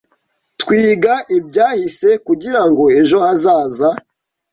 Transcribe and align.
Twiga 0.61 1.13
ibyahise 1.37 2.09
kugirango 2.25 2.83
ejo 2.99 3.17
hazaza. 3.25 3.89